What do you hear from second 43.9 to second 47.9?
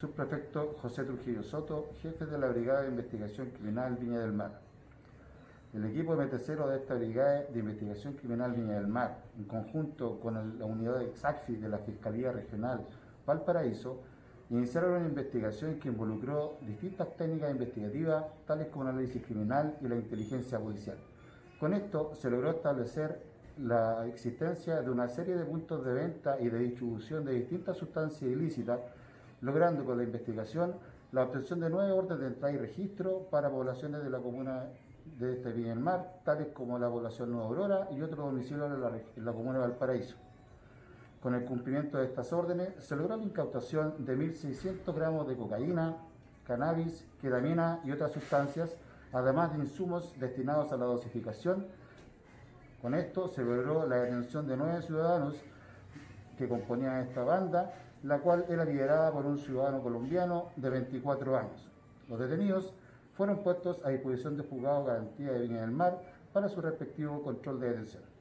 de 1.600 gramos de cocaína, cannabis, ketamina y